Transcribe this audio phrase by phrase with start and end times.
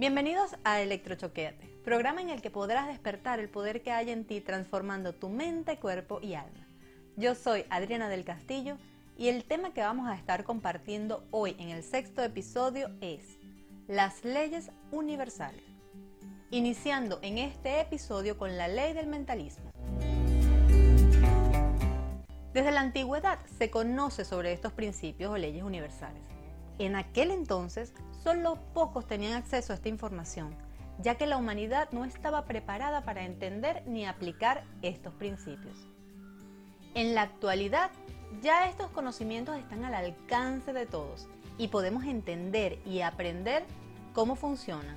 [0.00, 4.40] Bienvenidos a Electrochoqueate, programa en el que podrás despertar el poder que hay en ti
[4.40, 6.66] transformando tu mente, cuerpo y alma.
[7.16, 8.78] Yo soy Adriana del Castillo
[9.18, 13.22] y el tema que vamos a estar compartiendo hoy en el sexto episodio es
[13.88, 15.64] las leyes universales,
[16.50, 19.70] iniciando en este episodio con la ley del mentalismo.
[22.52, 26.22] Desde la antigüedad se conoce sobre estos principios o leyes universales.
[26.78, 30.56] En aquel entonces, solo pocos tenían acceso a esta información,
[30.98, 35.86] ya que la humanidad no estaba preparada para entender ni aplicar estos principios.
[36.94, 37.90] En la actualidad,
[38.42, 43.64] ya estos conocimientos están al alcance de todos y podemos entender y aprender
[44.12, 44.96] cómo funcionan,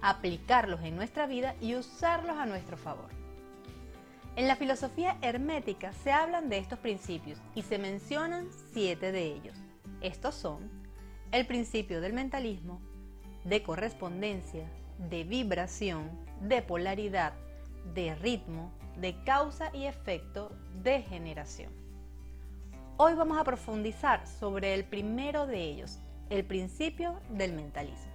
[0.00, 3.10] aplicarlos en nuestra vida y usarlos a nuestro favor.
[4.38, 9.56] En la filosofía hermética se hablan de estos principios y se mencionan siete de ellos.
[10.00, 10.70] Estos son
[11.32, 12.80] el principio del mentalismo,
[13.42, 14.70] de correspondencia,
[15.10, 16.08] de vibración,
[16.40, 17.32] de polaridad,
[17.94, 20.52] de ritmo, de causa y efecto,
[20.84, 21.72] de generación.
[22.96, 25.98] Hoy vamos a profundizar sobre el primero de ellos,
[26.30, 28.12] el principio del mentalismo.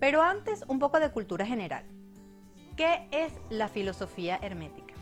[0.00, 1.93] Pero antes, un poco de cultura general.
[2.76, 4.94] ¿Qué es la filosofía hermética?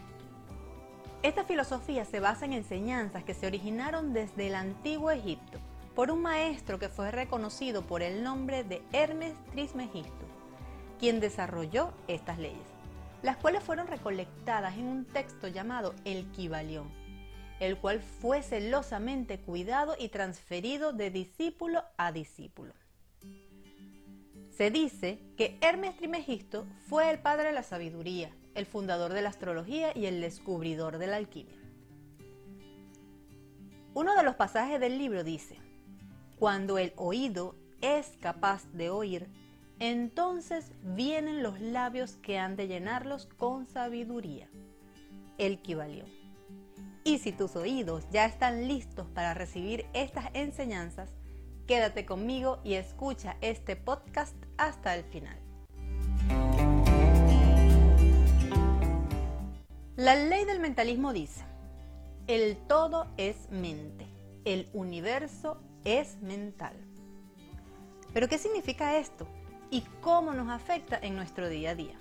[1.23, 5.59] Esta filosofía se basa en enseñanzas que se originaron desde el antiguo Egipto
[5.95, 10.27] por un maestro que fue reconocido por el nombre de Hermes Trismegisto,
[11.01, 12.61] quien desarrolló estas leyes,
[13.23, 16.91] las cuales fueron recolectadas en un texto llamado el Kibalión,
[17.59, 22.75] el cual fue celosamente cuidado y transferido de discípulo a discípulo.
[24.63, 29.31] Se dice que Hermes Trismegisto fue el padre de la sabiduría, el fundador de la
[29.31, 31.59] astrología y el descubridor de la alquimia.
[33.93, 35.57] Uno de los pasajes del libro dice,
[36.39, 39.27] cuando el oído es capaz de oír,
[39.81, 44.49] entonces vienen los labios que han de llenarlos con sabiduría.
[45.39, 46.07] El Kibalión.
[47.03, 51.11] Y si tus oídos ya están listos para recibir estas enseñanzas,
[51.73, 55.39] quédate conmigo y escucha este podcast hasta el final.
[59.97, 61.43] La ley del mentalismo dice,
[62.27, 64.07] el todo es mente,
[64.45, 66.77] el universo es mental.
[68.13, 69.27] Pero ¿qué significa esto?
[69.71, 71.97] ¿Y cómo nos afecta en nuestro día a día?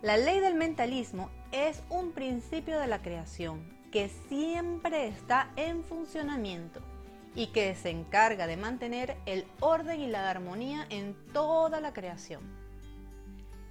[0.00, 6.80] La ley del mentalismo es un principio de la creación que siempre está en funcionamiento
[7.34, 12.42] y que se encarga de mantener el orden y la armonía en toda la creación.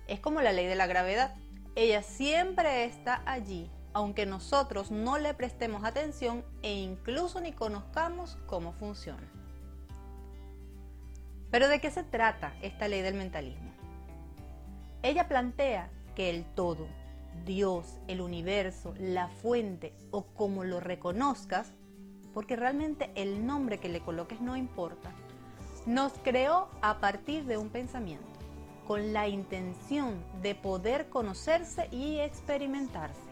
[0.07, 1.35] Es como la ley de la gravedad
[1.78, 8.73] ella siempre está allí, aunque nosotros no le prestemos atención e incluso ni conozcamos cómo
[8.73, 9.31] funciona.
[11.51, 13.72] Pero ¿de qué se trata esta ley del mentalismo?
[15.03, 16.88] Ella plantea que el todo,
[17.45, 21.74] Dios, el universo, la fuente o como lo reconozcas,
[22.37, 25.09] porque realmente el nombre que le coloques no importa,
[25.87, 28.27] nos creó a partir de un pensamiento
[28.85, 33.27] con la intención de poder conocerse y experimentarse.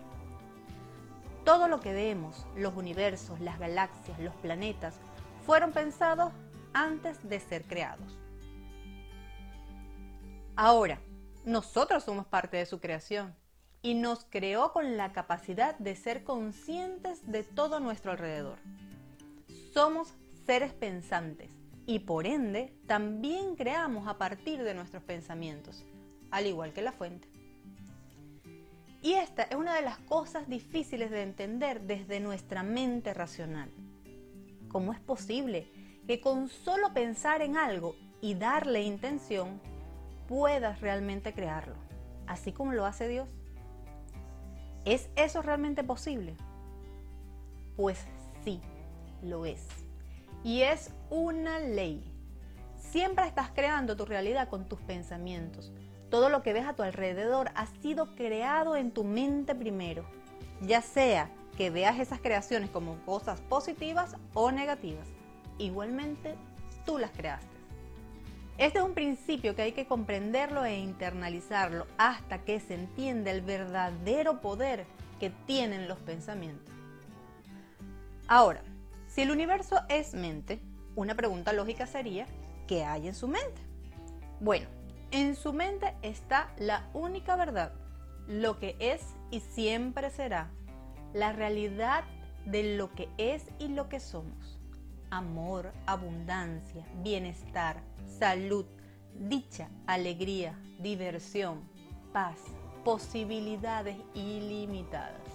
[1.43, 4.95] Todo lo que vemos, los universos, las galaxias, los planetas,
[5.45, 6.33] fueron pensados
[6.73, 8.17] antes de ser creados.
[10.55, 10.99] Ahora,
[11.43, 13.35] nosotros somos parte de su creación
[13.83, 18.57] y nos creó con la capacidad de ser conscientes de todo nuestro alrededor.
[19.75, 20.13] Somos
[20.45, 21.51] seres pensantes
[21.85, 25.83] y por ende también creamos a partir de nuestros pensamientos,
[26.31, 27.27] al igual que la fuente.
[29.01, 33.69] Y esta es una de las cosas difíciles de entender desde nuestra mente racional.
[34.69, 35.67] ¿Cómo es posible
[36.07, 39.59] que con solo pensar en algo y darle intención
[40.29, 41.75] puedas realmente crearlo,
[42.27, 43.27] así como lo hace Dios?
[44.85, 46.37] ¿Es eso realmente posible?
[47.75, 47.99] Pues
[48.45, 48.61] sí,
[49.25, 49.67] lo es
[50.45, 52.03] y es una ley.
[52.77, 55.71] Siempre estás creando tu realidad con tus pensamientos.
[56.11, 60.05] Todo lo que ves a tu alrededor ha sido creado en tu mente primero,
[60.61, 65.07] ya sea que veas esas creaciones como cosas positivas o negativas.
[65.57, 66.35] Igualmente,
[66.85, 67.55] tú las creaste.
[68.59, 73.41] Este es un principio que hay que comprenderlo e internalizarlo hasta que se entienda el
[73.41, 74.85] verdadero poder
[75.19, 76.73] que tienen los pensamientos.
[78.27, 78.61] Ahora,
[79.15, 80.59] si el universo es mente,
[80.93, 82.27] una pregunta lógica sería,
[82.67, 83.61] ¿qué hay en su mente?
[84.41, 84.67] Bueno,
[85.11, 87.71] en su mente está la única verdad,
[88.27, 89.01] lo que es
[89.31, 90.51] y siempre será,
[91.13, 92.03] la realidad
[92.45, 94.59] de lo que es y lo que somos.
[95.11, 97.81] Amor, abundancia, bienestar,
[98.19, 98.65] salud,
[99.13, 101.61] dicha, alegría, diversión,
[102.11, 102.39] paz,
[102.83, 105.34] posibilidades ilimitadas.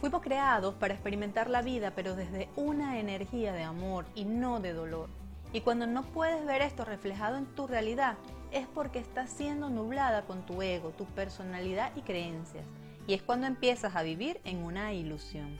[0.00, 4.72] Fuimos creados para experimentar la vida, pero desde una energía de amor y no de
[4.72, 5.08] dolor.
[5.52, 8.16] Y cuando no puedes ver esto reflejado en tu realidad,
[8.52, 12.64] es porque estás siendo nublada con tu ego, tu personalidad y creencias.
[13.08, 15.58] Y es cuando empiezas a vivir en una ilusión,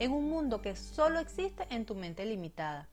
[0.00, 2.88] en un mundo que solo existe en tu mente limitada.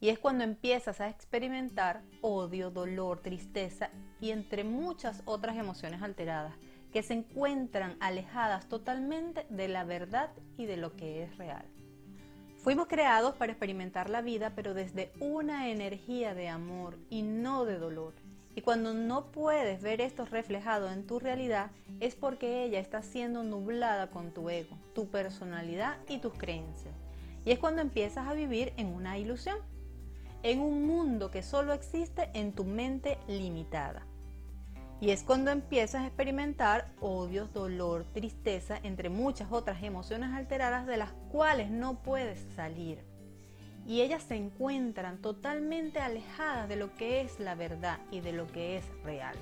[0.00, 3.88] Y es cuando empiezas a experimentar odio, dolor, tristeza
[4.20, 6.52] y entre muchas otras emociones alteradas
[6.92, 11.64] que se encuentran alejadas totalmente de la verdad y de lo que es real.
[12.58, 17.78] Fuimos creados para experimentar la vida, pero desde una energía de amor y no de
[17.78, 18.12] dolor.
[18.54, 21.70] Y cuando no puedes ver esto reflejado en tu realidad,
[22.00, 26.94] es porque ella está siendo nublada con tu ego, tu personalidad y tus creencias.
[27.46, 29.56] Y es cuando empiezas a vivir en una ilusión,
[30.42, 34.04] en un mundo que solo existe en tu mente limitada.
[35.00, 40.98] Y es cuando empiezas a experimentar odio, dolor, tristeza, entre muchas otras emociones alteradas de
[40.98, 43.02] las cuales no puedes salir.
[43.86, 48.46] Y ellas se encuentran totalmente alejadas de lo que es la verdad y de lo
[48.52, 49.36] que es real.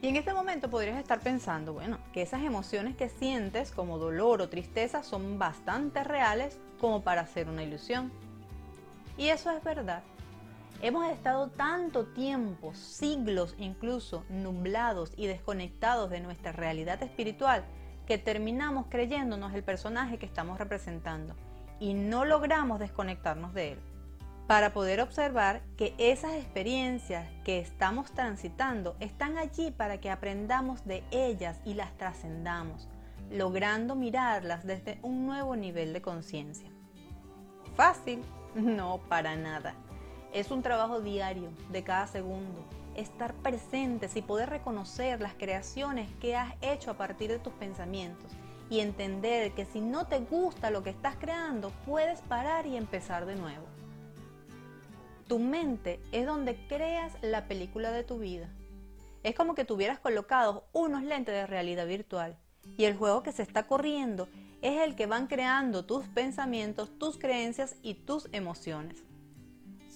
[0.00, 4.40] Y en este momento podrías estar pensando, bueno, que esas emociones que sientes como dolor
[4.40, 8.10] o tristeza son bastante reales como para ser una ilusión.
[9.18, 10.02] Y eso es verdad.
[10.82, 17.64] Hemos estado tanto tiempo, siglos incluso, nublados y desconectados de nuestra realidad espiritual
[18.06, 21.36] que terminamos creyéndonos el personaje que estamos representando
[21.78, 23.78] y no logramos desconectarnos de él.
[24.46, 31.04] Para poder observar que esas experiencias que estamos transitando están allí para que aprendamos de
[31.10, 32.88] ellas y las trascendamos,
[33.30, 36.70] logrando mirarlas desde un nuevo nivel de conciencia.
[37.76, 38.22] ¿Fácil?
[38.56, 39.76] No, para nada.
[40.32, 42.64] Es un trabajo diario, de cada segundo.
[42.94, 48.30] Estar presentes y poder reconocer las creaciones que has hecho a partir de tus pensamientos
[48.68, 53.26] y entender que si no te gusta lo que estás creando, puedes parar y empezar
[53.26, 53.66] de nuevo.
[55.26, 58.48] Tu mente es donde creas la película de tu vida.
[59.24, 62.38] Es como que tuvieras colocados unos lentes de realidad virtual
[62.76, 64.28] y el juego que se está corriendo
[64.62, 69.09] es el que van creando tus pensamientos, tus creencias y tus emociones.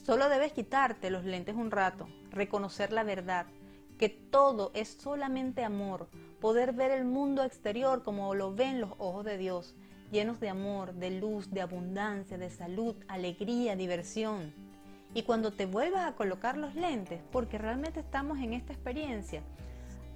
[0.04, 3.46] Solo debes quitarte los lentes un rato, reconocer la verdad,
[3.96, 6.10] que todo es solamente amor,
[6.42, 9.74] poder ver el mundo exterior como lo ven los ojos de Dios,
[10.12, 14.52] llenos de amor, de luz, de abundancia, de salud, alegría, diversión.
[15.14, 19.40] Y cuando te vuelvas a colocar los lentes, porque realmente estamos en esta experiencia,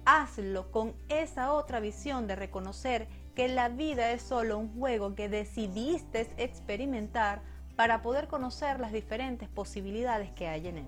[0.05, 5.29] hazlo con esa otra visión de reconocer que la vida es solo un juego que
[5.29, 7.41] decidiste experimentar
[7.79, 10.87] para poder conocer las diferentes posibilidades que hay en él.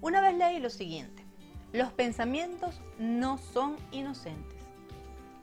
[0.00, 1.24] Una vez leí lo siguiente,
[1.72, 4.58] los pensamientos no son inocentes.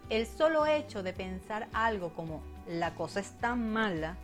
[0.09, 4.17] El solo hecho de pensar algo como la cosa está mala,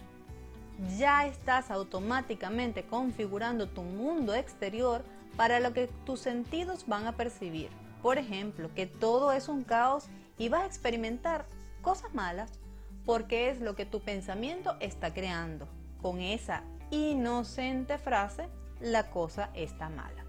[0.97, 5.05] ya estás automáticamente configurando tu mundo exterior
[5.37, 7.69] para lo que tus sentidos van a percibir.
[8.01, 11.45] Por ejemplo, que todo es un caos y vas a experimentar
[11.81, 12.59] cosas malas
[13.05, 15.67] porque es lo que tu pensamiento está creando.
[16.01, 18.47] Con esa inocente frase,
[18.79, 20.25] la cosa está mala.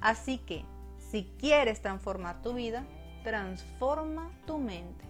[0.00, 0.64] Así que,
[0.98, 2.84] si quieres transformar tu vida,
[3.24, 5.04] transforma tu mente.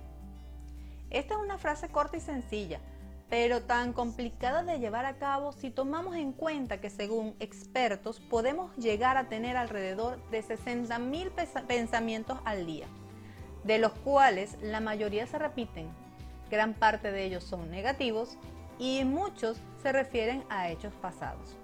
[1.10, 2.80] Esta es una frase corta y sencilla,
[3.30, 8.74] pero tan complicada de llevar a cabo si tomamos en cuenta que según expertos podemos
[8.76, 12.86] llegar a tener alrededor de 60.000 pensamientos al día,
[13.64, 15.88] de los cuales la mayoría se repiten
[16.50, 18.36] Gran parte de ellos son negativos
[18.78, 21.56] y muchos se refieren a hechos pasados.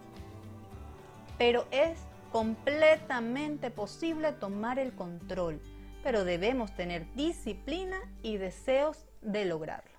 [1.39, 1.99] Pero es
[2.33, 5.61] completamente posible tomar el control,
[6.03, 9.95] pero debemos tener disciplina y deseos de lograrlo.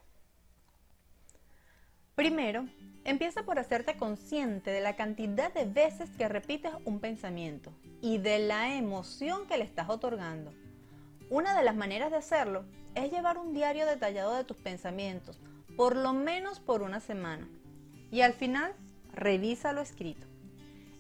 [2.16, 2.68] Primero,
[3.04, 8.40] empieza por hacerte consciente de la cantidad de veces que repites un pensamiento y de
[8.40, 10.54] la emoción que le estás otorgando.
[11.30, 12.66] Una de las maneras de hacerlo
[12.96, 15.40] es llevar un diario detallado de tus pensamientos,
[15.78, 17.48] por lo menos por una semana.
[18.12, 18.74] Y al final,
[19.14, 20.26] revisa lo escrito.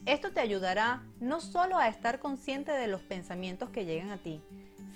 [0.05, 4.41] Esto te ayudará no solo a estar consciente de los pensamientos que llegan a ti,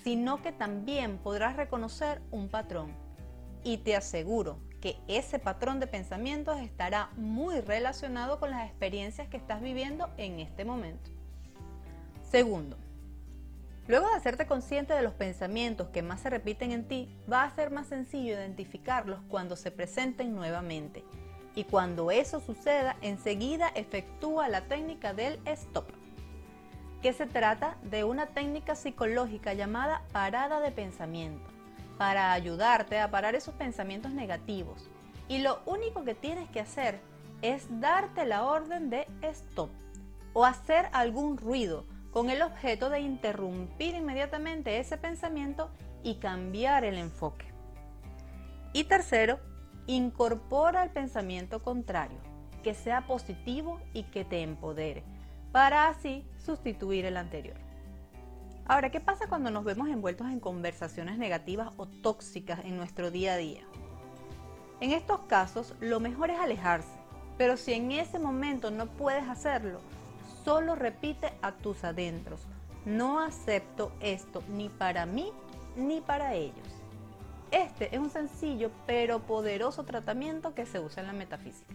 [0.03, 2.93] sino que también podrás reconocer un patrón.
[3.63, 9.37] Y te aseguro que ese patrón de pensamientos estará muy relacionado con las experiencias que
[9.37, 11.09] estás viviendo en este momento.
[12.29, 12.77] Segundo,
[13.89, 17.55] luego de hacerte consciente de los pensamientos que más se repiten en ti, va a
[17.55, 21.03] ser más sencillo identificarlos cuando se presenten nuevamente.
[21.55, 25.87] Y cuando eso suceda, enseguida efectúa la técnica del stop,
[27.01, 31.49] que se trata de una técnica psicológica llamada parada de pensamiento,
[31.97, 34.87] para ayudarte a parar esos pensamientos negativos.
[35.27, 36.99] Y lo único que tienes que hacer
[37.41, 39.71] es darte la orden de stop
[40.33, 45.69] o hacer algún ruido con el objeto de interrumpir inmediatamente ese pensamiento
[46.03, 47.45] y cambiar el enfoque.
[48.73, 49.39] Y tercero,
[49.87, 52.19] incorpora el pensamiento contrario,
[52.63, 55.03] que sea positivo y que te empodere,
[55.51, 57.57] para así sustituir el anterior.
[58.65, 63.33] Ahora, ¿qué pasa cuando nos vemos envueltos en conversaciones negativas o tóxicas en nuestro día
[63.33, 63.63] a día?
[64.79, 66.99] En estos casos, lo mejor es alejarse,
[67.37, 69.81] pero si en ese momento no puedes hacerlo,
[70.43, 72.41] solo repite a tus adentros,
[72.85, 75.31] no acepto esto ni para mí
[75.75, 76.67] ni para ellos.
[77.51, 81.73] Este es un sencillo pero poderoso tratamiento que se usa en la metafísica.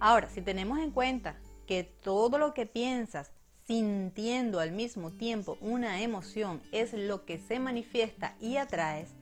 [0.00, 3.32] Ahora, si tenemos en cuenta que todo lo que piensas
[3.66, 9.14] sintiendo al mismo tiempo una emoción es lo que se manifiesta y atraes,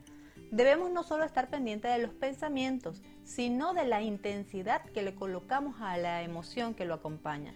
[0.50, 5.81] debemos no solo estar pendientes de los pensamientos, sino de la intensidad que le colocamos
[5.81, 7.54] a la emoción que lo acompaña.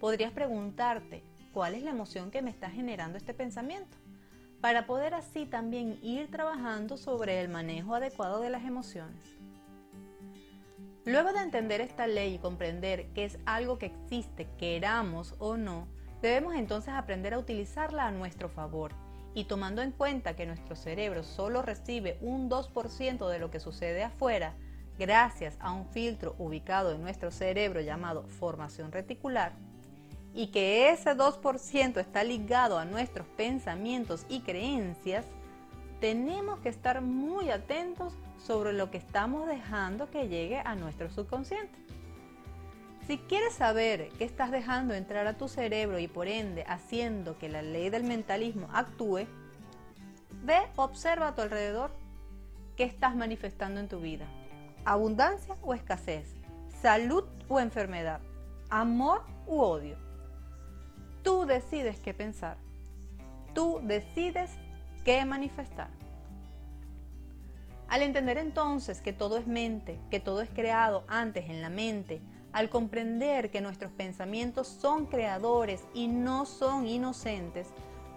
[0.00, 3.96] Podrías preguntarte, ¿cuál es la emoción que me está generando este pensamiento?
[4.60, 9.38] Para poder así también ir trabajando sobre el manejo adecuado de las emociones.
[11.04, 15.86] Luego de entender esta ley y comprender que es algo que existe, queramos o no,
[16.20, 18.92] debemos entonces aprender a utilizarla a nuestro favor
[19.34, 24.02] y tomando en cuenta que nuestro cerebro solo recibe un 2% de lo que sucede
[24.02, 24.54] afuera,
[24.98, 29.52] gracias a un filtro ubicado en nuestro cerebro llamado formación reticular,
[30.34, 35.24] y que ese 2% está ligado a nuestros pensamientos y creencias,
[36.00, 38.14] tenemos que estar muy atentos
[38.46, 41.76] sobre lo que estamos dejando que llegue a nuestro subconsciente.
[43.06, 47.48] Si quieres saber qué estás dejando entrar a tu cerebro y por ende haciendo que
[47.48, 49.26] la ley del mentalismo actúe,
[50.44, 51.90] ve, observa a tu alrededor
[52.76, 54.26] qué estás manifestando en tu vida.
[54.84, 56.34] Abundancia o escasez,
[56.80, 58.20] salud o enfermedad,
[58.70, 59.96] amor u odio.
[61.22, 62.56] Tú decides qué pensar.
[63.54, 64.50] Tú decides
[65.04, 65.88] qué manifestar.
[67.88, 72.20] Al entender entonces que todo es mente, que todo es creado antes en la mente,
[72.52, 77.68] al comprender que nuestros pensamientos son creadores y no son inocentes,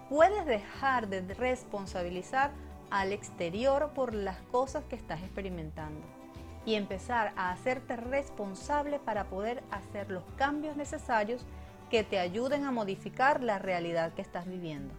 [0.08, 2.50] puedes dejar de responsabilizar
[2.90, 6.21] al exterior por las cosas que estás experimentando
[6.64, 11.44] y empezar a hacerte responsable para poder hacer los cambios necesarios
[11.90, 14.94] que te ayuden a modificar la realidad que estás viviendo.